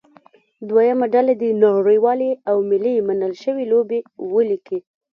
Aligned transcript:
دویمه 0.69 1.05
ډله 1.13 1.33
دې 1.41 1.49
نړیوالې 1.63 2.31
او 2.49 2.57
ملي 2.69 2.95
منل 3.07 3.33
شوې 3.43 3.63
لوبې 3.71 3.99
ولیکي. 4.33 4.79